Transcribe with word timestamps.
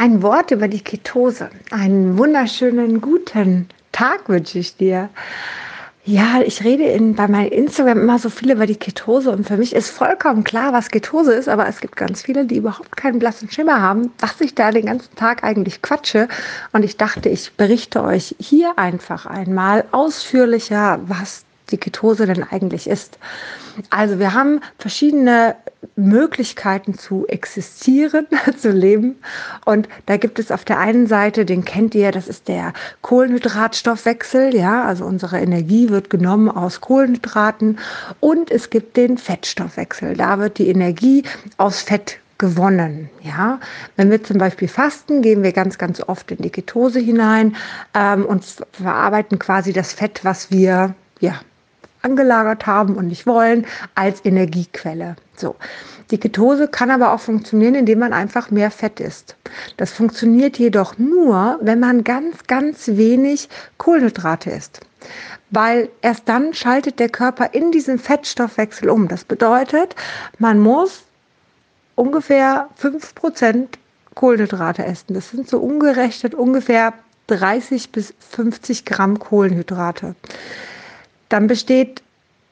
Ein 0.00 0.22
Wort 0.22 0.52
über 0.52 0.68
die 0.68 0.80
Ketose. 0.80 1.50
Einen 1.72 2.16
wunderschönen 2.18 3.00
guten 3.00 3.68
Tag 3.90 4.28
wünsche 4.28 4.60
ich 4.60 4.76
dir. 4.76 5.08
Ja, 6.04 6.40
ich 6.40 6.62
rede 6.62 6.84
in, 6.84 7.16
bei 7.16 7.26
meinem 7.26 7.50
Instagram 7.50 8.02
immer 8.02 8.20
so 8.20 8.30
viel 8.30 8.52
über 8.52 8.66
die 8.66 8.76
Ketose 8.76 9.32
und 9.32 9.48
für 9.48 9.56
mich 9.56 9.74
ist 9.74 9.90
vollkommen 9.90 10.44
klar, 10.44 10.72
was 10.72 10.92
Ketose 10.92 11.32
ist, 11.32 11.48
aber 11.48 11.66
es 11.66 11.80
gibt 11.80 11.96
ganz 11.96 12.22
viele, 12.22 12.44
die 12.44 12.58
überhaupt 12.58 12.96
keinen 12.96 13.18
blassen 13.18 13.50
Schimmer 13.50 13.82
haben, 13.82 14.12
was 14.20 14.40
ich 14.40 14.54
da 14.54 14.70
den 14.70 14.86
ganzen 14.86 15.16
Tag 15.16 15.42
eigentlich 15.42 15.82
quatsche. 15.82 16.28
Und 16.70 16.84
ich 16.84 16.96
dachte, 16.96 17.28
ich 17.28 17.54
berichte 17.54 18.04
euch 18.04 18.36
hier 18.38 18.78
einfach 18.78 19.26
einmal 19.26 19.84
ausführlicher, 19.90 21.00
was 21.08 21.44
die 21.70 21.78
Ketose 21.78 22.26
denn 22.26 22.42
eigentlich 22.42 22.88
ist. 22.88 23.18
Also 23.90 24.18
wir 24.18 24.34
haben 24.34 24.60
verschiedene 24.78 25.56
Möglichkeiten 25.96 26.94
zu 26.94 27.26
existieren, 27.28 28.26
zu 28.56 28.70
leben. 28.70 29.16
Und 29.64 29.88
da 30.06 30.16
gibt 30.16 30.38
es 30.38 30.50
auf 30.50 30.64
der 30.64 30.78
einen 30.78 31.06
Seite, 31.06 31.44
den 31.44 31.64
kennt 31.64 31.94
ihr, 31.94 32.10
das 32.10 32.28
ist 32.28 32.48
der 32.48 32.72
Kohlenhydratstoffwechsel. 33.02 34.54
Ja, 34.54 34.84
also 34.84 35.04
unsere 35.04 35.38
Energie 35.38 35.88
wird 35.90 36.10
genommen 36.10 36.50
aus 36.50 36.80
Kohlenhydraten. 36.80 37.78
Und 38.20 38.50
es 38.50 38.70
gibt 38.70 38.96
den 38.96 39.18
Fettstoffwechsel. 39.18 40.16
Da 40.16 40.38
wird 40.38 40.58
die 40.58 40.68
Energie 40.68 41.22
aus 41.56 41.82
Fett 41.82 42.18
gewonnen. 42.38 43.10
Ja, 43.22 43.58
wenn 43.96 44.10
wir 44.10 44.22
zum 44.22 44.38
Beispiel 44.38 44.68
fasten, 44.68 45.22
gehen 45.22 45.42
wir 45.42 45.52
ganz, 45.52 45.76
ganz 45.76 46.00
oft 46.00 46.30
in 46.30 46.38
die 46.38 46.50
Ketose 46.50 47.00
hinein 47.00 47.56
ähm, 47.94 48.24
und 48.24 48.44
verarbeiten 48.72 49.38
quasi 49.38 49.72
das 49.72 49.92
Fett, 49.92 50.20
was 50.24 50.50
wir 50.50 50.94
ja 51.20 51.40
angelagert 52.02 52.66
haben 52.66 52.96
und 52.96 53.08
nicht 53.08 53.26
wollen, 53.26 53.66
als 53.94 54.24
Energiequelle. 54.24 55.16
So. 55.36 55.56
Die 56.10 56.18
Ketose 56.18 56.68
kann 56.68 56.90
aber 56.90 57.12
auch 57.12 57.20
funktionieren, 57.20 57.74
indem 57.74 57.98
man 57.98 58.12
einfach 58.12 58.50
mehr 58.50 58.70
Fett 58.70 58.98
isst. 58.98 59.36
Das 59.76 59.92
funktioniert 59.92 60.58
jedoch 60.58 60.96
nur, 60.96 61.58
wenn 61.60 61.80
man 61.80 62.02
ganz, 62.02 62.46
ganz 62.46 62.88
wenig 62.88 63.48
Kohlenhydrate 63.76 64.50
isst. 64.50 64.80
Weil 65.50 65.90
erst 66.00 66.28
dann 66.28 66.54
schaltet 66.54 66.98
der 66.98 67.10
Körper 67.10 67.52
in 67.52 67.72
diesen 67.72 67.98
Fettstoffwechsel 67.98 68.88
um. 68.88 69.08
Das 69.08 69.24
bedeutet, 69.24 69.94
man 70.38 70.60
muss 70.60 71.02
ungefähr 71.94 72.68
5% 72.80 73.66
Kohlenhydrate 74.14 74.84
essen. 74.84 75.14
Das 75.14 75.30
sind 75.30 75.48
so 75.48 75.58
umgerechnet 75.58 76.34
ungefähr 76.34 76.94
30 77.28 77.92
bis 77.92 78.14
50 78.30 78.86
Gramm 78.86 79.18
Kohlenhydrate 79.18 80.14
dann 81.28 81.46
besteht 81.46 82.02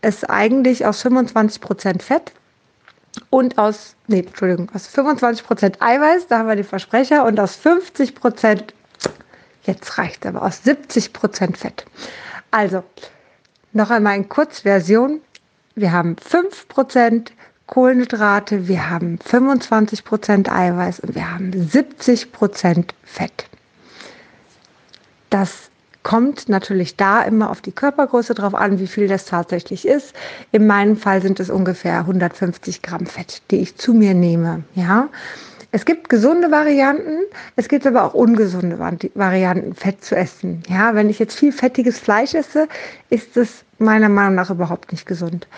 es 0.03 0.25
eigentlich 0.25 0.87
aus 0.87 1.03
25 1.03 1.61
Prozent 1.61 2.03
Fett 2.03 2.33
und 3.31 3.59
aus, 3.59 3.97
nee, 4.07 4.21
Entschuldigung, 4.21 4.71
aus 4.75 4.87
25 4.87 5.47
Prozent 5.47 5.83
Eiweiß, 5.83 6.29
da 6.29 6.39
haben 6.39 6.49
wir 6.49 6.57
den 6.57 6.65
Versprecher, 6.65 7.25
und 7.25 7.41
aus 7.41 7.57
50 7.57 8.15
Prozent, 8.15 8.75
jetzt 9.65 9.99
reicht 9.99 10.27
aber, 10.27 10.43
aus 10.43 10.63
70 10.63 11.13
Prozent 11.13 11.57
Fett. 11.57 11.87
Also, 12.51 12.85
noch 13.73 13.91
einmal 13.91 14.17
in 14.17 14.29
Kurzversion. 14.29 15.21
Wir 15.75 15.93
haben 15.93 16.17
5 16.17 16.69
Prozent 16.69 17.33
Kohlenhydrate, 17.67 18.69
wir 18.69 18.89
haben 18.89 19.19
25 19.19 20.05
Prozent 20.05 20.51
Eiweiß 20.51 21.01
und 21.01 21.15
wir 21.15 21.31
haben 21.31 21.53
70 21.53 22.33
Prozent 22.33 22.95
Fett. 23.03 23.47
Das 25.31 25.71
kommt 26.07 26.49
natürlich 26.49 26.95
da 26.95 27.23
immer 27.23 27.51
auf 27.51 27.61
die 27.61 27.73
Körpergröße 27.73 28.33
drauf 28.35 28.55
an, 28.55 28.79
wie 28.79 28.87
viel 28.87 29.09
das 29.09 29.25
tatsächlich 29.25 29.89
ist. 29.89 30.15
In 30.53 30.69
meinem 30.69 30.97
Fall 30.97 31.21
sind 31.21 31.41
es 31.41 31.51
ungefähr 31.51 31.99
150 31.99 32.81
Gramm 32.83 33.07
Fett, 33.07 33.43
die 33.51 33.57
ich 33.57 33.77
zu 33.77 33.93
mir 33.93 34.15
nehme. 34.15 34.63
Ja, 34.77 35.09
es 35.73 35.85
gibt 35.85 36.09
gesunde 36.09 36.53
Varianten, 36.53 37.25
es 37.57 37.67
gibt 37.67 37.89
aber 37.89 38.05
auch 38.05 38.15
ungesunde 38.15 38.79
Varianten, 38.79 39.75
Fett 39.75 40.05
zu 40.05 40.15
essen. 40.15 40.63
Ja, 40.69 40.95
wenn 40.95 41.11
ich 41.11 41.19
jetzt 41.19 41.37
viel 41.37 41.51
fettiges 41.51 41.99
Fleisch 41.99 42.35
esse, 42.35 42.69
ist 43.11 43.37
es 43.37 43.65
meiner 43.79 44.09
Meinung 44.09 44.37
nach 44.37 44.51
überhaupt 44.51 44.93
nicht 44.93 45.07
gesund. 45.07 45.49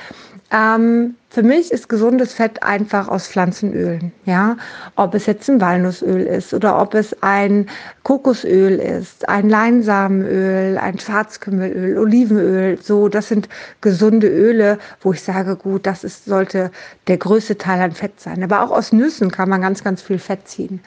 Ähm, 0.50 1.16
für 1.28 1.42
mich 1.42 1.70
ist 1.70 1.90
gesundes 1.90 2.32
Fett 2.32 2.62
einfach 2.62 3.08
aus 3.08 3.28
Pflanzenölen. 3.28 4.12
Ja, 4.24 4.56
ob 4.96 5.14
es 5.14 5.26
jetzt 5.26 5.48
ein 5.50 5.60
Walnussöl 5.60 6.22
ist 6.22 6.54
oder 6.54 6.80
ob 6.80 6.94
es 6.94 7.14
ein 7.22 7.68
Kokosöl 8.02 8.78
ist, 8.78 9.28
ein 9.28 9.50
Leinsamenöl, 9.50 10.78
ein 10.78 10.98
Schwarzkümmelöl, 10.98 11.98
Olivenöl. 11.98 12.78
So, 12.80 13.08
das 13.08 13.28
sind 13.28 13.48
gesunde 13.82 14.28
Öle, 14.28 14.78
wo 15.02 15.12
ich 15.12 15.22
sage, 15.22 15.54
gut, 15.56 15.84
das 15.84 16.02
ist, 16.02 16.24
sollte 16.24 16.70
der 17.08 17.18
größte 17.18 17.58
Teil 17.58 17.82
an 17.82 17.92
Fett 17.92 18.18
sein. 18.18 18.42
Aber 18.42 18.62
auch 18.62 18.70
aus 18.70 18.92
Nüssen 18.92 19.30
kann 19.30 19.50
man 19.50 19.60
ganz, 19.60 19.84
ganz 19.84 20.00
viel 20.00 20.18
Fett 20.18 20.48
ziehen. 20.48 20.80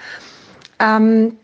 Ähm, 0.80 1.38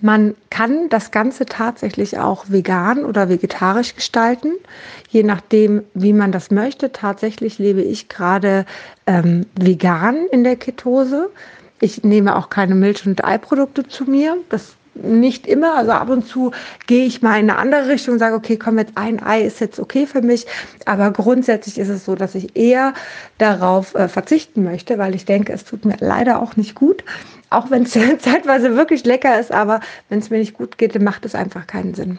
man 0.00 0.34
kann 0.50 0.88
das 0.88 1.10
Ganze 1.10 1.46
tatsächlich 1.46 2.18
auch 2.18 2.46
vegan 2.48 3.04
oder 3.04 3.28
vegetarisch 3.28 3.94
gestalten, 3.94 4.52
je 5.08 5.22
nachdem, 5.22 5.82
wie 5.94 6.12
man 6.12 6.32
das 6.32 6.50
möchte. 6.50 6.92
Tatsächlich 6.92 7.58
lebe 7.58 7.82
ich 7.82 8.08
gerade 8.08 8.66
ähm, 9.06 9.46
vegan 9.58 10.26
in 10.30 10.44
der 10.44 10.56
Ketose. 10.56 11.30
Ich 11.80 12.04
nehme 12.04 12.36
auch 12.36 12.50
keine 12.50 12.74
Milch- 12.74 13.06
und 13.06 13.24
Eiprodukte 13.24 13.86
zu 13.86 14.04
mir. 14.04 14.36
Das 14.48 14.76
nicht 14.94 15.46
immer, 15.46 15.76
also 15.76 15.92
ab 15.92 16.08
und 16.08 16.26
zu 16.26 16.52
gehe 16.86 17.04
ich 17.04 17.20
mal 17.20 17.38
in 17.38 17.50
eine 17.50 17.58
andere 17.58 17.88
Richtung 17.88 18.14
und 18.14 18.18
sage, 18.18 18.34
okay, 18.34 18.56
komm, 18.56 18.78
jetzt 18.78 18.92
ein 18.94 19.22
Ei 19.22 19.42
ist 19.42 19.60
jetzt 19.60 19.78
okay 19.78 20.06
für 20.06 20.22
mich. 20.22 20.46
Aber 20.86 21.10
grundsätzlich 21.10 21.78
ist 21.78 21.88
es 21.88 22.04
so, 22.04 22.14
dass 22.14 22.34
ich 22.34 22.56
eher 22.56 22.94
darauf 23.38 23.94
äh, 23.94 24.08
verzichten 24.08 24.64
möchte, 24.64 24.98
weil 24.98 25.14
ich 25.14 25.26
denke, 25.26 25.52
es 25.52 25.64
tut 25.64 25.84
mir 25.84 25.96
leider 26.00 26.40
auch 26.40 26.56
nicht 26.56 26.74
gut 26.74 27.04
auch 27.56 27.70
wenn 27.70 27.84
es 27.84 27.92
zeitweise 28.18 28.76
wirklich 28.76 29.04
lecker 29.04 29.38
ist, 29.40 29.52
aber 29.52 29.80
wenn 30.08 30.18
es 30.18 30.30
mir 30.30 30.38
nicht 30.38 30.54
gut 30.54 30.78
geht, 30.78 30.94
dann 30.94 31.04
macht 31.04 31.24
es 31.24 31.34
einfach 31.34 31.66
keinen 31.66 31.94
Sinn. 31.94 32.18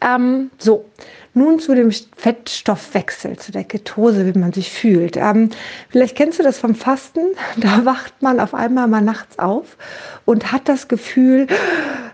Ähm, 0.00 0.50
so, 0.58 0.86
nun 1.34 1.58
zu 1.58 1.74
dem 1.74 1.90
Fettstoffwechsel, 1.90 3.36
zu 3.36 3.52
der 3.52 3.64
Ketose, 3.64 4.32
wie 4.32 4.38
man 4.38 4.52
sich 4.52 4.70
fühlt. 4.70 5.16
Ähm, 5.16 5.50
vielleicht 5.90 6.16
kennst 6.16 6.38
du 6.38 6.42
das 6.42 6.58
vom 6.58 6.74
Fasten. 6.74 7.20
Da 7.56 7.84
wacht 7.84 8.22
man 8.22 8.40
auf 8.40 8.54
einmal 8.54 8.88
mal 8.88 9.02
nachts 9.02 9.38
auf 9.38 9.76
und 10.24 10.52
hat 10.52 10.68
das 10.68 10.88
Gefühl, 10.88 11.46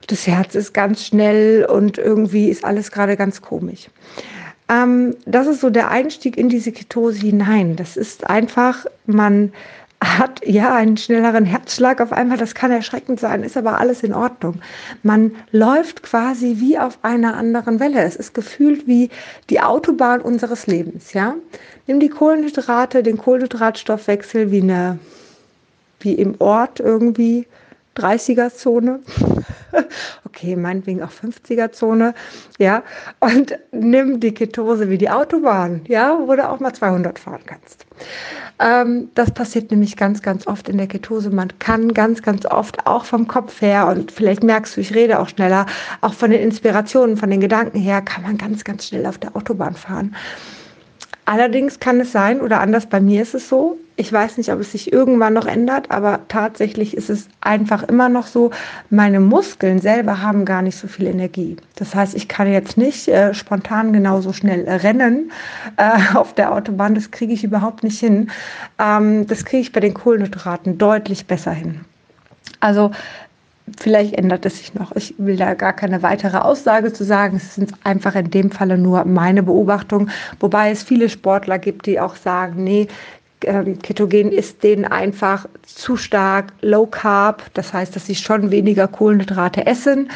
das 0.07 0.27
Herz 0.27 0.55
ist 0.55 0.73
ganz 0.75 1.05
schnell 1.07 1.65
und 1.65 1.99
irgendwie 1.99 2.49
ist 2.49 2.65
alles 2.65 2.91
gerade 2.91 3.17
ganz 3.17 3.41
komisch. 3.41 3.89
Ähm, 4.69 5.17
das 5.27 5.47
ist 5.47 5.61
so 5.61 5.71
der 5.71 5.91
Einstieg 5.91 6.37
in 6.37 6.49
diese 6.49 6.73
Ketose 6.73 7.21
hinein. 7.21 7.77
Das 7.77 7.97
ist 7.97 8.29
einfach, 8.29 8.87
man 9.07 9.53
hat 10.03 10.41
ja 10.47 10.75
einen 10.75 10.97
schnelleren 10.97 11.45
Herzschlag 11.45 12.01
auf 12.01 12.13
einmal, 12.13 12.39
das 12.39 12.55
kann 12.55 12.71
erschreckend 12.71 13.21
sein, 13.21 13.43
ist 13.43 13.57
aber 13.57 13.79
alles 13.79 14.03
in 14.03 14.15
Ordnung. 14.15 14.61
Man 15.03 15.33
läuft 15.53 16.03
quasi 16.03 16.57
wie 16.59 16.79
auf 16.79 16.99
einer 17.03 17.37
anderen 17.37 17.81
Welle. 17.81 18.03
Es 18.03 18.17
ist 18.17 18.33
gefühlt 18.33 18.87
wie 18.87 19.11
die 19.51 19.61
Autobahn 19.61 20.23
unseres 20.23 20.67
Lebens, 20.67 21.13
ja? 21.13 21.35
Nimm 21.87 22.01
die 22.01 22.09
Kohlenhydrate, 22.09 23.03
den 23.03 23.19
Kohlenhydratstoffwechsel 23.19 24.51
wie 24.51 24.63
eine 24.63 24.99
wie 26.01 26.15
im 26.15 26.35
Ort 26.39 26.81
irgendwie 26.81 27.47
30er-Zone. 27.97 29.01
okay, 30.25 30.57
meinetwegen 30.57 31.03
auch 31.03 31.11
50er-Zone. 31.11 32.15
Ja, 32.59 32.83
und 33.21 33.59
nimm 33.73 34.21
die 34.21 34.33
Ketose 34.33 34.91
wie 34.91 34.99
die 34.99 35.11
Autobahn, 35.11 35.83
ja, 35.89 36.19
wo 36.25 36.35
du 36.35 36.49
auch 36.49 36.61
mal 36.61 36.73
200 36.73 37.19
fahren 37.19 37.43
kannst. 37.47 37.87
Ähm, 38.59 39.11
das 39.15 39.31
passiert 39.33 39.71
nämlich 39.71 39.97
ganz, 39.97 40.23
ganz 40.23 40.47
oft 40.47 40.69
in 40.69 40.79
der 40.79 40.87
Ketose. 40.87 41.31
Man 41.31 41.59
kann 41.59 41.95
ganz, 41.95 42.23
ganz 42.23 42.47
oft 42.47 42.87
auch 42.87 43.05
vom 43.05 43.27
Kopf 43.27 43.61
her 43.61 43.87
und 43.87 44.13
vielleicht 44.13 44.43
merkst 44.43 44.77
du, 44.77 44.81
ich 44.81 44.95
rede 44.95 45.19
auch 45.19 45.29
schneller, 45.29 45.67
auch 46.01 46.15
von 46.15 46.31
den 46.31 46.41
Inspirationen, 46.41 47.17
von 47.17 47.31
den 47.31 47.41
Gedanken 47.41 47.79
her, 47.79 48.03
kann 48.03 48.23
man 48.23 48.39
ganz, 48.39 48.65
ganz 48.65 48.87
schnell 48.87 49.07
auf 49.07 49.19
der 49.19 49.35
Autobahn 49.35 49.75
fahren. 49.75 50.15
Allerdings 51.31 51.79
kann 51.79 52.01
es 52.01 52.11
sein, 52.11 52.41
oder 52.41 52.61
anders 52.61 52.87
bei 52.87 52.99
mir 52.99 53.23
ist 53.23 53.37
es 53.37 53.49
so, 53.49 53.79
ich 53.95 54.13
weiß 54.13 54.37
nicht, 54.37 54.53
ob 54.53 54.59
es 54.59 54.73
sich 54.73 54.93
irgendwann 54.93 55.33
noch 55.33 55.47
ändert, 55.47 55.89
aber 55.93 56.19
tatsächlich 56.27 56.97
ist 56.97 57.09
es 57.09 57.29
einfach 57.41 57.85
immer 57.85 58.09
noch 58.09 58.27
so, 58.27 58.51
meine 58.91 59.21
Muskeln 59.21 59.79
selber 59.79 60.23
haben 60.23 60.45
gar 60.45 60.61
nicht 60.61 60.77
so 60.77 60.89
viel 60.89 61.07
Energie. 61.07 61.57
Das 61.77 61.95
heißt, 61.95 62.17
ich 62.17 62.27
kann 62.27 62.53
jetzt 62.53 62.77
nicht 62.77 63.07
äh, 63.07 63.33
spontan 63.33 63.93
genauso 63.93 64.33
schnell 64.33 64.69
rennen 64.69 65.31
äh, 65.77 66.01
auf 66.17 66.35
der 66.35 66.53
Autobahn, 66.53 66.97
das 66.97 67.13
kriege 67.13 67.33
ich 67.33 67.45
überhaupt 67.45 67.85
nicht 67.85 68.01
hin. 68.01 68.29
Ähm, 68.81 69.29
das 69.29 69.45
kriege 69.45 69.61
ich 69.61 69.71
bei 69.71 69.79
den 69.79 69.95
Kohlenhydraten 69.95 70.79
deutlich 70.79 71.29
besser 71.29 71.53
hin. 71.53 71.83
Also 72.59 72.91
Vielleicht 73.79 74.15
ändert 74.15 74.47
es 74.47 74.59
sich 74.59 74.75
noch. 74.75 74.95
Ich 74.97 75.15
will 75.19 75.37
da 75.37 75.55
gar 75.55 75.73
keine 75.73 76.03
weitere 76.03 76.39
Aussage 76.39 76.93
zu 76.93 77.05
sagen. 77.05 77.37
Es 77.37 77.55
sind 77.55 77.73
einfach 77.85 78.15
in 78.15 78.31
dem 78.31 78.51
Falle 78.51 78.79
nur 78.79 79.05
meine 79.05 79.43
Beobachtung. 79.43 80.09
Wobei 80.39 80.71
es 80.71 80.83
viele 80.83 81.09
Sportler 81.09 81.59
gibt, 81.59 81.87
die 81.87 82.01
auch 82.01 82.17
sagen, 82.17 82.65
nee, 82.65 82.89
ähm, 83.45 83.79
Ketogen 83.79 84.33
ist 84.33 84.63
denen 84.63 84.85
einfach 84.85 85.47
zu 85.63 85.97
stark 85.97 86.53
low 86.61 86.87
carb. 86.87 87.45
Das 87.55 87.73
heißt, 87.73 87.95
dass 87.97 88.07
sie 88.07 88.15
schon 88.15 88.51
weniger 88.51 88.89
Kohlenhydrate 88.89 89.67
essen, 89.67 90.11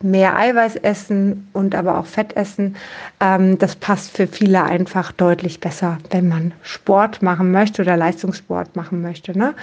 mehr 0.00 0.36
Eiweiß 0.36 0.76
essen 0.76 1.48
und 1.52 1.74
aber 1.74 1.98
auch 1.98 2.06
Fett 2.06 2.36
essen. 2.36 2.76
Ähm, 3.20 3.58
das 3.58 3.76
passt 3.76 4.16
für 4.16 4.26
viele 4.26 4.62
einfach 4.62 5.12
deutlich 5.12 5.60
besser, 5.60 5.98
wenn 6.10 6.28
man 6.28 6.52
Sport 6.62 7.22
machen 7.22 7.52
möchte 7.52 7.82
oder 7.82 7.96
Leistungssport 7.96 8.74
machen 8.76 9.02
möchte. 9.02 9.36
Ne? 9.36 9.54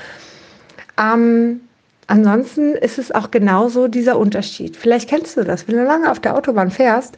Ähm, 0.98 1.62
ansonsten 2.10 2.74
ist 2.74 2.98
es 2.98 3.12
auch 3.12 3.32
genauso 3.32 3.88
dieser 3.88 4.18
Unterschied. 4.18 4.76
Vielleicht 4.76 5.10
kennst 5.10 5.38
du 5.38 5.44
das, 5.44 5.68
wenn 5.68 5.76
du 5.76 5.84
lange 5.84 6.12
auf 6.12 6.20
der 6.20 6.36
Autobahn 6.36 6.72
fährst 6.72 7.18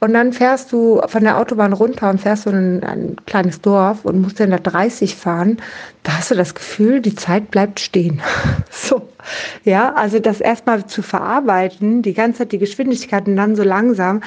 und 0.00 0.12
dann 0.12 0.32
fährst 0.32 0.72
du 0.72 1.00
von 1.06 1.22
der 1.22 1.38
Autobahn 1.38 1.72
runter 1.72 2.10
und 2.10 2.20
fährst 2.20 2.42
so 2.42 2.50
in 2.50 2.82
ein 2.82 3.16
kleines 3.26 3.60
Dorf 3.60 4.04
und 4.04 4.20
musst 4.20 4.40
dann 4.40 4.50
da 4.50 4.58
30 4.58 5.14
fahren, 5.16 5.58
da 6.02 6.18
hast 6.18 6.30
du 6.30 6.34
das 6.34 6.54
Gefühl, 6.54 7.00
die 7.00 7.14
Zeit 7.14 7.50
bleibt 7.50 7.80
stehen. 7.80 8.20
so. 8.70 9.08
Ja, 9.64 9.94
also 9.94 10.18
das 10.18 10.40
erstmal 10.40 10.84
zu 10.86 11.00
verarbeiten, 11.00 12.02
die 12.02 12.12
ganze 12.12 12.40
Zeit 12.40 12.52
die 12.52 12.58
Geschwindigkeit 12.58 13.26
und 13.26 13.36
dann 13.36 13.56
so 13.56 13.62
langsam, 13.62 14.20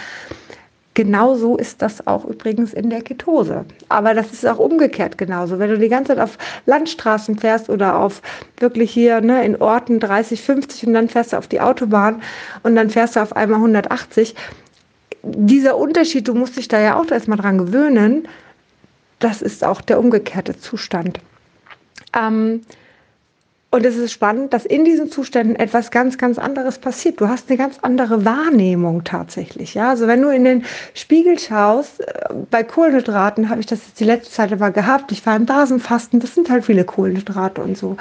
Genauso 0.97 1.57
ist 1.57 1.83
das 1.83 2.07
auch 2.07 2.25
übrigens 2.25 2.73
in 2.73 2.89
der 2.89 3.03
Ketose. 3.03 3.65
Aber 3.87 4.15
das 4.15 4.33
ist 4.33 4.47
auch 4.47 4.57
umgekehrt 4.57 5.15
genauso. 5.15 5.59
Wenn 5.59 5.69
du 5.69 5.77
die 5.77 5.89
ganze 5.89 6.15
Zeit 6.15 6.19
auf 6.19 6.39
Landstraßen 6.65 7.37
fährst 7.37 7.69
oder 7.69 7.99
auf 7.99 8.23
wirklich 8.59 8.89
hier 8.89 9.21
ne, 9.21 9.45
in 9.45 9.61
Orten 9.61 9.99
30, 9.99 10.41
50 10.41 10.87
und 10.87 10.93
dann 10.93 11.07
fährst 11.07 11.33
du 11.33 11.37
auf 11.37 11.45
die 11.45 11.61
Autobahn 11.61 12.23
und 12.63 12.75
dann 12.75 12.89
fährst 12.89 13.15
du 13.15 13.19
auf 13.19 13.35
einmal 13.35 13.59
180. 13.59 14.33
Dieser 15.21 15.77
Unterschied, 15.77 16.27
du 16.27 16.33
musst 16.33 16.57
dich 16.57 16.67
da 16.67 16.79
ja 16.79 16.99
auch 16.99 17.11
erstmal 17.11 17.37
dran 17.37 17.59
gewöhnen, 17.59 18.27
das 19.19 19.43
ist 19.43 19.63
auch 19.63 19.81
der 19.81 19.99
umgekehrte 19.99 20.57
Zustand. 20.57 21.19
Ähm, 22.19 22.61
und 23.77 23.85
es 23.85 23.95
ist 23.95 24.11
spannend, 24.11 24.53
dass 24.53 24.65
in 24.65 24.85
diesen 24.85 25.11
Zuständen 25.11 25.55
etwas 25.55 25.91
ganz, 25.91 26.17
ganz 26.17 26.39
anderes 26.39 26.79
passiert. 26.79 27.21
Du 27.21 27.27
hast 27.27 27.47
eine 27.47 27.59
ganz 27.59 27.77
andere 27.83 28.25
Wahrnehmung 28.25 29.03
tatsächlich. 29.03 29.75
Ja, 29.75 29.91
also 29.91 30.07
wenn 30.07 30.19
du 30.19 30.29
in 30.29 30.45
den 30.45 30.65
Spiegel 30.95 31.37
schaust, 31.37 32.01
äh, 32.01 32.33
bei 32.49 32.63
Kohlenhydraten 32.63 33.49
habe 33.49 33.59
ich 33.59 33.67
das 33.67 33.85
jetzt 33.85 33.99
die 33.99 34.05
letzte 34.05 34.31
Zeit 34.31 34.51
aber 34.51 34.71
gehabt. 34.71 35.11
Ich 35.11 35.23
war 35.27 35.35
im 35.35 35.45
Basenfasten, 35.45 36.19
das 36.19 36.33
sind 36.33 36.49
halt 36.49 36.65
viele 36.65 36.85
Kohlenhydrate 36.85 37.61
und 37.61 37.77
so. 37.77 37.97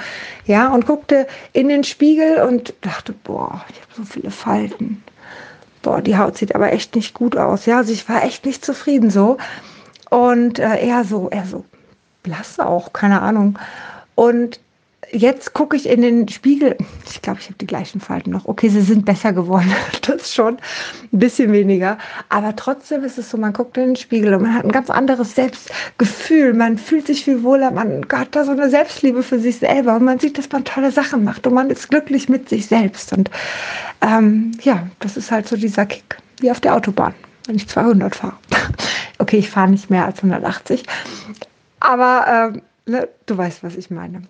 Ja, 0.47 0.73
und 0.73 0.87
guckte 0.87 1.27
in 1.53 1.69
den 1.69 1.83
Spiegel 1.83 2.41
und 2.41 2.73
dachte, 2.81 3.13
boah, 3.13 3.63
ich 3.69 3.79
habe 3.79 3.93
so 3.95 4.03
viele 4.03 4.31
Falten. 4.31 5.03
Boah, 5.83 6.01
die 6.01 6.17
Haut 6.17 6.39
sieht 6.39 6.55
aber 6.55 6.73
echt 6.73 6.95
nicht 6.95 7.13
gut 7.13 7.37
aus. 7.37 7.67
Ja, 7.67 7.77
also 7.77 7.93
ich 7.93 8.09
war 8.09 8.23
echt 8.23 8.47
nicht 8.47 8.65
zufrieden 8.65 9.11
so. 9.11 9.37
Und 10.09 10.57
äh, 10.57 10.83
eher 10.83 11.03
so, 11.03 11.29
eher 11.29 11.45
so 11.45 11.65
blass 12.23 12.59
auch, 12.59 12.93
keine 12.93 13.21
Ahnung. 13.21 13.59
Und 14.15 14.59
jetzt 15.11 15.53
gucke 15.53 15.75
ich 15.75 15.87
in 15.87 16.01
den 16.01 16.27
Spiegel. 16.27 16.75
Ich 17.09 17.21
glaube, 17.21 17.39
ich 17.39 17.45
habe 17.45 17.57
die 17.59 17.67
gleichen 17.67 18.01
Falten 18.01 18.31
noch. 18.31 18.45
Okay, 18.45 18.69
sie 18.69 18.81
sind 18.81 19.05
besser 19.05 19.33
geworden. 19.33 19.71
Das 20.07 20.33
schon 20.33 20.57
ein 21.11 21.19
bisschen 21.19 21.51
weniger. 21.51 21.97
Aber 22.29 22.55
trotzdem 22.55 23.03
ist 23.03 23.17
es 23.17 23.29
so, 23.29 23.37
man 23.37 23.51
guckt 23.51 23.75
in 23.77 23.87
den 23.87 23.95
Spiegel 23.97 24.33
und 24.33 24.43
man 24.43 24.53
hat 24.53 24.63
ein 24.63 24.71
ganz 24.71 24.89
anderes 24.89 25.35
Selbstgefühl. 25.35 26.53
Man 26.53 26.77
fühlt 26.77 27.07
sich 27.07 27.25
viel 27.25 27.43
wohler. 27.43 27.71
Man 27.71 28.05
hat 28.13 28.33
da 28.33 28.45
so 28.45 28.51
eine 28.51 28.69
Selbstliebe 28.69 29.23
für 29.23 29.37
sich 29.37 29.57
selber. 29.57 29.97
Und 29.97 30.05
man 30.05 30.19
sieht, 30.19 30.37
dass 30.37 30.49
man 30.49 30.63
tolle 30.63 30.91
Sachen 30.91 31.25
macht. 31.25 31.45
Und 31.45 31.53
man 31.53 31.69
ist 31.69 31.89
glücklich 31.89 32.29
mit 32.29 32.47
sich 32.47 32.67
selbst. 32.67 33.11
Und 33.11 33.29
ähm, 34.01 34.51
ja, 34.61 34.87
das 35.01 35.17
ist 35.17 35.29
halt 35.29 35.47
so 35.47 35.57
dieser 35.57 35.85
Kick. 35.85 36.17
Wie 36.39 36.51
auf 36.51 36.61
der 36.61 36.75
Autobahn, 36.75 37.13
wenn 37.47 37.57
ich 37.57 37.67
200 37.67 38.15
fahre. 38.15 38.37
okay, 39.17 39.39
ich 39.39 39.49
fahre 39.49 39.69
nicht 39.69 39.89
mehr 39.89 40.05
als 40.05 40.19
180. 40.19 40.83
Aber 41.81 42.53
ähm, 42.55 42.61
ne, 42.85 43.09
du 43.25 43.37
weißt, 43.37 43.63
was 43.63 43.75
ich 43.75 43.89
meine. 43.89 44.21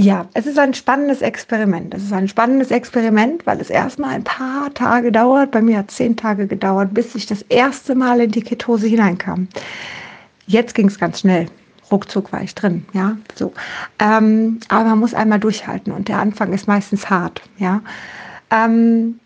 Ja, 0.00 0.26
es 0.32 0.46
ist 0.46 0.60
ein 0.60 0.74
spannendes 0.74 1.22
Experiment. 1.22 1.92
Es 1.92 2.04
ist 2.04 2.12
ein 2.12 2.28
spannendes 2.28 2.70
Experiment, 2.70 3.44
weil 3.46 3.60
es 3.60 3.68
erstmal 3.68 4.14
ein 4.14 4.22
paar 4.22 4.72
Tage 4.72 5.10
dauert. 5.10 5.50
Bei 5.50 5.60
mir 5.60 5.78
hat 5.78 5.90
zehn 5.90 6.16
Tage 6.16 6.46
gedauert, 6.46 6.94
bis 6.94 7.16
ich 7.16 7.26
das 7.26 7.42
erste 7.42 7.96
Mal 7.96 8.20
in 8.20 8.30
die 8.30 8.42
Ketose 8.42 8.86
hineinkam. 8.86 9.48
Jetzt 10.46 10.76
ging 10.76 10.86
es 10.86 11.00
ganz 11.00 11.18
schnell. 11.18 11.46
Ruckzuck 11.90 12.32
war 12.32 12.42
ich 12.44 12.54
drin, 12.54 12.86
ja, 12.92 13.16
so. 13.34 13.52
Ähm, 13.98 14.60
aber 14.68 14.84
man 14.90 15.00
muss 15.00 15.14
einmal 15.14 15.40
durchhalten 15.40 15.92
und 15.92 16.06
der 16.06 16.20
Anfang 16.20 16.52
ist 16.52 16.68
meistens 16.68 17.10
hart, 17.10 17.42
ja. 17.58 17.80
Ähm, 18.52 19.18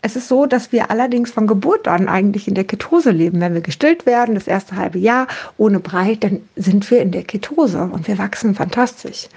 es 0.00 0.14
ist 0.14 0.28
so, 0.28 0.46
dass 0.46 0.70
wir 0.70 0.90
allerdings 0.90 1.32
von 1.32 1.48
Geburt 1.48 1.88
an 1.88 2.08
eigentlich 2.08 2.46
in 2.46 2.54
der 2.54 2.64
Ketose 2.64 3.10
leben. 3.10 3.40
Wenn 3.40 3.54
wir 3.54 3.60
gestillt 3.60 4.06
werden, 4.06 4.36
das 4.36 4.46
erste 4.46 4.76
halbe 4.76 4.98
Jahr 4.98 5.26
ohne 5.56 5.80
Brei, 5.80 6.14
dann 6.14 6.40
sind 6.54 6.88
wir 6.90 7.00
in 7.02 7.10
der 7.10 7.24
Ketose 7.24 7.82
und 7.82 8.06
wir 8.06 8.16
wachsen 8.16 8.54
fantastisch. 8.54 9.28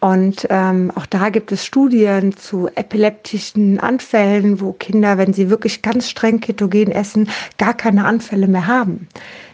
Und 0.00 0.46
ähm, 0.50 0.92
auch 0.94 1.06
da 1.06 1.30
gibt 1.30 1.50
es 1.50 1.64
Studien 1.64 2.36
zu 2.36 2.68
epileptischen 2.74 3.80
Anfällen, 3.80 4.60
wo 4.60 4.72
Kinder, 4.72 5.18
wenn 5.18 5.32
sie 5.32 5.50
wirklich 5.50 5.82
ganz 5.82 6.08
streng 6.08 6.40
ketogen 6.40 6.92
essen, 6.92 7.28
gar 7.58 7.74
keine 7.74 8.04
Anfälle 8.04 8.46
mehr 8.46 8.68
haben. 8.68 9.08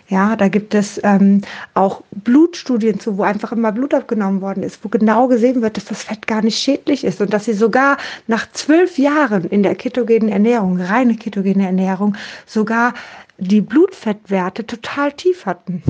Ja, 0.08 0.36
da 0.36 0.48
gibt 0.48 0.74
es 0.74 1.00
ähm, 1.02 1.40
auch 1.72 2.02
Blutstudien 2.10 3.00
zu, 3.00 3.16
wo 3.16 3.22
einfach 3.22 3.52
immer 3.52 3.72
Blut 3.72 3.94
abgenommen 3.94 4.42
worden 4.42 4.62
ist, 4.62 4.84
wo 4.84 4.90
genau 4.90 5.28
gesehen 5.28 5.62
wird, 5.62 5.78
dass 5.78 5.86
das 5.86 6.02
Fett 6.02 6.26
gar 6.26 6.42
nicht 6.42 6.58
schädlich 6.58 7.04
ist 7.04 7.22
und 7.22 7.32
dass 7.32 7.46
sie 7.46 7.54
sogar 7.54 7.96
nach 8.26 8.50
zwölf 8.52 8.98
Jahren 8.98 9.44
in 9.44 9.62
der 9.62 9.74
ketogenen 9.74 10.28
Ernährung, 10.28 10.78
reine 10.78 11.16
ketogene 11.16 11.64
Ernährung, 11.64 12.16
sogar 12.44 12.92
die 13.38 13.62
Blutfettwerte 13.62 14.66
total 14.66 15.12
tief 15.12 15.46
hatten. 15.46 15.82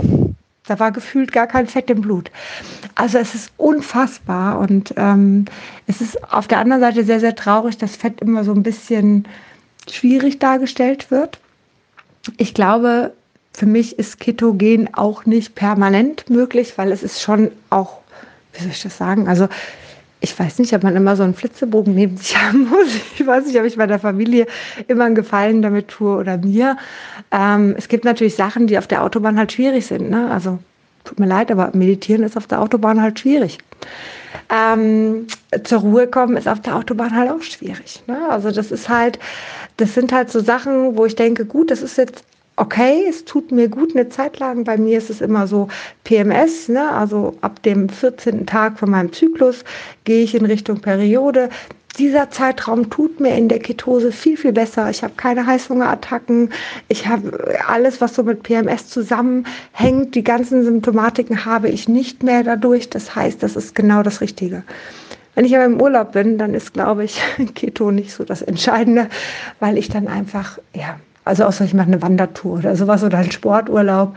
Da 0.67 0.79
war 0.79 0.93
gefühlt 0.93 1.33
gar 1.33 1.47
kein 1.47 1.67
Fett 1.67 1.91
im 1.91 2.01
Blut. 2.01 2.31
Also 2.95 3.19
es 3.19 3.35
ist 3.35 3.53
unfassbar 3.57 4.61
und 4.61 4.95
ähm, 4.97 5.45
es 5.87 6.01
ist 6.01 6.33
auf 6.33 6.47
der 6.47 6.59
anderen 6.59 6.81
Seite 6.81 7.05
sehr, 7.05 7.21
sehr 7.21 7.35
traurig, 7.35 7.77
dass 7.79 7.97
Fett 7.97 8.21
immer 8.21 8.45
so 8.45 8.53
ein 8.53 8.63
bisschen 8.63 9.27
schwierig 9.91 10.39
dargestellt 10.39 11.11
wird. 11.11 11.39
Ich 12.39 12.55
glaube, 12.55 13.13
für 13.55 13.67
mich 13.67 13.99
ist 13.99 14.19
Ketogen 14.19 14.93
auch 14.95 15.27
nicht 15.27 15.55
permanent 15.55 16.29
möglich, 16.29 16.77
weil 16.77 16.91
es 16.91 17.03
ist 17.03 17.23
schon 17.23 17.53
auch, 17.71 17.99
wie 18.53 18.63
soll 18.63 18.73
ich 18.73 18.83
das 18.83 18.99
sagen? 18.99 19.29
Also 19.29 19.49
ich 20.21 20.37
weiß 20.37 20.59
nicht, 20.59 20.75
ob 20.75 20.83
man 20.83 20.97
immer 20.97 21.15
so 21.17 21.23
einen 21.23 21.35
Flitzebogen 21.35 21.95
neben 21.95 22.17
sich 22.17 22.37
haben 22.43 22.69
muss. 22.69 22.89
Ich 23.15 23.25
weiß 23.25 23.47
nicht, 23.47 23.59
ob 23.59 23.65
ich 23.65 23.77
meiner 23.77 24.01
Familie 24.01 24.47
immer 24.89 25.05
einen 25.05 25.15
Gefallen 25.15 25.63
damit 25.63 25.89
tue 25.89 26.17
oder 26.17 26.37
mir. 26.39 26.77
Ähm, 27.31 27.75
es 27.79 27.89
gibt 27.89 28.05
natürlich 28.05 28.35
Sachen, 28.35 28.67
die 28.67 28.77
auf 28.77 28.89
der 28.89 29.05
Autobahn 29.05 29.39
halt 29.39 29.53
schwierig 29.53 29.87
sind. 29.87 30.11
Ne? 30.11 30.31
Also 30.31 30.59
tut 31.05 31.21
mir 31.21 31.27
leid, 31.27 31.53
aber 31.53 31.71
meditieren 31.75 32.25
ist 32.25 32.37
auf 32.37 32.49
der 32.49 32.61
Autobahn 32.61 33.01
halt 33.01 33.21
schwierig. 33.21 33.59
Ähm, 34.51 35.27
zur 35.63 35.81
Ruhe 35.81 36.09
kommen 36.09 36.37
ist 36.37 36.49
auf 36.49 36.61
der 36.61 36.75
Autobahn 36.75 37.15
halt 37.15 37.31
auch 37.31 37.43
schwierig. 37.43 38.03
Ne? 38.09 38.19
Also 38.29 38.51
das 38.51 38.73
ist 38.73 38.89
halt, 38.89 39.21
das 39.77 39.95
sind 39.95 40.13
halt 40.13 40.31
so 40.31 40.41
Sachen, 40.41 40.97
wo 40.97 41.05
ich 41.05 41.15
denke, 41.15 41.45
gut, 41.45 41.71
das 41.71 41.83
ist 41.83 41.99
jetzt 41.99 42.25
okay, 42.57 43.05
es 43.09 43.25
tut 43.25 43.53
mir 43.53 43.69
gut 43.69 43.95
eine 43.95 44.09
Zeit 44.09 44.39
lang. 44.39 44.65
Bei 44.65 44.77
mir 44.77 44.99
ist 44.99 45.11
es 45.11 45.21
immer 45.21 45.47
so 45.47 45.69
PMS, 46.05 46.69
ne? 46.69 46.91
also 46.91 47.37
ab 47.41 47.63
dem 47.63 47.89
14. 47.89 48.47
Tag 48.47 48.79
von 48.79 48.91
meinem 48.91 49.13
Zyklus 49.13 49.65
gehe 50.05 50.23
ich 50.23 50.35
in 50.35 50.47
Richtung 50.47 50.81
Periode. 50.81 51.49
Dieser 51.99 52.29
Zeitraum 52.31 52.91
tut 52.91 53.21
mir 53.21 53.37
in 53.37 53.49
der 53.49 53.61
Ketose 53.61 54.11
viel, 54.11 54.37
viel 54.37 54.53
besser. 54.53 54.91
Ich 54.91 55.05
habe 55.05 55.15
keine 55.17 55.47
Heißhungerattacken. 55.47 56.51
Ich 56.89 57.07
habe 57.07 57.57
alles, 57.69 58.01
was 58.01 58.17
so 58.17 58.25
mit 58.25 58.43
PMS 58.43 58.89
zusammenhängt. 58.89 60.15
Die 60.17 60.25
ganzen 60.25 60.65
Symptomatiken 60.65 61.45
habe 61.45 61.69
ich 61.69 61.89
nicht 61.89 62.25
mehr 62.25 62.43
dadurch. 62.43 62.91
Das 62.91 63.15
heißt, 63.15 63.45
das 63.45 63.55
ist 63.55 63.77
genau 63.77 64.03
das 64.03 64.21
Richtige. 64.21 64.65
Wenn 65.37 65.45
ich 65.45 65.55
aber 65.55 65.67
im 65.67 65.81
Urlaub 65.81 66.13
bin, 66.13 66.37
dann 66.37 66.55
ist, 66.55 66.75
glaube 66.75 67.05
ich, 67.05 67.21
Keto 67.55 67.93
nicht 67.93 68.13
so 68.13 68.25
das 68.25 68.43
Entscheidende, 68.43 69.09
weil 69.61 69.79
ich 69.79 69.89
dann 69.89 70.09
einfach, 70.09 70.59
ja, 70.75 70.99
also 71.25 71.45
außer 71.45 71.65
ich 71.65 71.75
mache 71.75 71.89
eine 71.89 72.03
Wandertour 72.03 72.59
oder 72.59 72.77
sowas 72.77 73.03
oder 73.03 73.19
einen 73.19 73.33
Sporturlaub. 73.33 74.15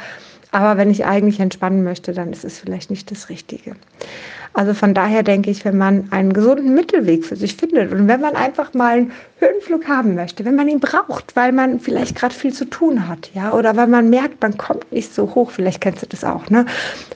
Aber 0.51 0.77
wenn 0.77 0.89
ich 0.89 1.05
eigentlich 1.05 1.39
entspannen 1.39 1.83
möchte, 1.83 2.13
dann 2.13 2.31
ist 2.31 2.45
es 2.45 2.59
vielleicht 2.59 2.89
nicht 2.89 3.11
das 3.11 3.29
Richtige. 3.29 3.75
Also 4.53 4.73
von 4.73 4.93
daher 4.95 5.21
denke 5.21 5.51
ich, 5.51 5.65
wenn 5.65 5.77
man 5.77 6.07
einen 6.11 6.33
gesunden 6.33 6.73
Mittelweg 6.73 7.25
für 7.25 7.35
sich 7.35 7.55
findet 7.57 7.91
und 7.91 8.07
wenn 8.07 8.21
man 8.21 8.35
einfach 8.35 8.73
mal 8.73 8.97
einen 8.97 9.11
Höhenflug 9.39 9.87
haben 9.87 10.15
möchte, 10.15 10.45
wenn 10.45 10.55
man 10.55 10.67
ihn 10.67 10.79
braucht, 10.79 11.35
weil 11.35 11.51
man 11.51 11.79
vielleicht 11.79 12.15
gerade 12.15 12.33
viel 12.33 12.53
zu 12.53 12.65
tun 12.65 13.07
hat, 13.07 13.29
ja, 13.35 13.53
oder 13.53 13.75
weil 13.75 13.85
man 13.85 14.09
merkt, 14.09 14.41
man 14.41 14.57
kommt 14.57 14.91
nicht 14.91 15.13
so 15.13 15.35
hoch, 15.35 15.51
vielleicht 15.51 15.81
kennst 15.81 16.01
du 16.01 16.07
das 16.07 16.23
auch, 16.23 16.49
ne? 16.49 16.65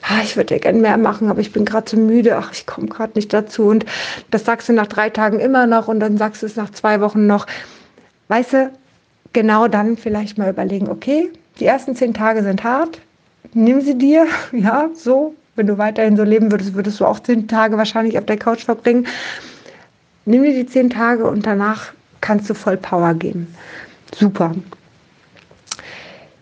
Ah, 0.02 0.20
ich 0.22 0.36
würde 0.36 0.54
ja 0.54 0.60
gerne 0.60 0.78
mehr 0.78 0.96
machen, 0.98 1.30
aber 1.30 1.40
ich 1.40 1.52
bin 1.52 1.64
gerade 1.64 1.86
zu 1.86 1.96
müde, 1.96 2.36
ach, 2.36 2.52
ich 2.52 2.66
komme 2.66 2.86
gerade 2.86 3.14
nicht 3.16 3.32
dazu 3.32 3.64
und 3.64 3.86
das 4.30 4.44
sagst 4.44 4.68
du 4.68 4.72
nach 4.72 4.86
drei 4.86 5.10
Tagen 5.10 5.40
immer 5.40 5.66
noch 5.66 5.88
und 5.88 5.98
dann 5.98 6.18
sagst 6.18 6.42
du 6.42 6.46
es 6.46 6.54
nach 6.54 6.70
zwei 6.70 7.00
Wochen 7.00 7.26
noch. 7.26 7.46
Weißt 8.28 8.52
du, 8.52 8.70
genau 9.32 9.68
dann 9.68 9.96
vielleicht 9.96 10.38
mal 10.38 10.50
überlegen, 10.50 10.88
okay, 10.88 11.30
die 11.60 11.66
ersten 11.66 11.94
zehn 11.96 12.14
Tage 12.14 12.42
sind 12.42 12.64
hart, 12.64 13.00
nimm 13.54 13.80
sie 13.80 13.96
dir, 13.96 14.26
ja, 14.52 14.90
so. 14.94 15.34
Wenn 15.54 15.66
du 15.66 15.76
weiterhin 15.76 16.16
so 16.16 16.22
leben 16.24 16.50
würdest, 16.50 16.72
würdest 16.72 16.98
du 16.98 17.04
auch 17.04 17.20
zehn 17.20 17.46
Tage 17.46 17.76
wahrscheinlich 17.76 18.18
auf 18.18 18.24
der 18.24 18.38
Couch 18.38 18.64
verbringen. 18.64 19.06
Nimm 20.24 20.44
dir 20.44 20.54
die 20.54 20.66
zehn 20.66 20.88
Tage 20.88 21.26
und 21.26 21.44
danach 21.44 21.92
kannst 22.22 22.48
du 22.48 22.54
voll 22.54 22.78
Power 22.78 23.12
geben. 23.12 23.54
Super. 24.14 24.54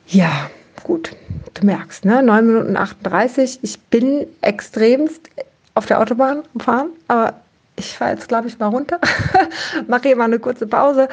Ja, 0.07 0.49
gut. 0.85 1.17
Du 1.55 1.67
merkst, 1.67 2.05
ne? 2.05 2.23
9 2.23 2.47
Minuten 2.47 2.77
38. 2.77 3.59
Ich 3.63 3.81
bin 3.81 4.27
extremst 4.43 5.29
auf 5.75 5.87
der 5.87 6.01
Autobahn 6.01 6.43
gefahren, 6.55 6.91
aber 7.09 7.35
Ich 7.81 7.97
fahre 7.97 8.13
jetzt, 8.13 8.29
glaube 8.29 8.47
ich, 8.47 8.59
mal 8.59 8.67
runter, 8.67 9.01
mache 9.89 10.09
hier 10.09 10.17
mal 10.17 10.25
eine 10.25 10.39
kurze 10.39 10.67
Pause. 10.67 11.09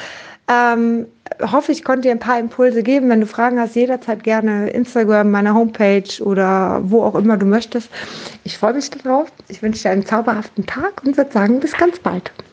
Ähm, 0.50 1.08
hoffe, 1.42 1.72
ich 1.72 1.84
konnte 1.84 2.04
dir 2.04 2.12
ein 2.12 2.20
paar 2.20 2.40
Impulse 2.40 2.84
geben. 2.84 3.10
Wenn 3.10 3.22
du 3.22 3.28
Fragen 3.28 3.60
hast, 3.60 3.76
jederzeit 3.76 4.24
gerne 4.24 4.70
Instagram, 4.70 5.30
meiner 5.30 5.54
Homepage 5.54 6.24
oder 6.24 6.80
wo 6.84 7.04
auch 7.04 7.16
immer 7.16 7.38
du 7.38 7.46
möchtest. 7.46 7.90
Ich 8.44 8.58
freue 8.58 8.74
mich 8.74 8.90
darauf. 8.90 9.32
Ich 9.50 9.62
wünsche 9.62 9.84
dir 9.84 9.92
einen 9.92 10.06
zauberhaften 10.06 10.66
Tag 10.66 11.04
und 11.04 11.18
würde 11.18 11.32
sagen, 11.32 11.60
bis 11.60 11.74
ganz 11.74 12.00
bald. 12.00 12.32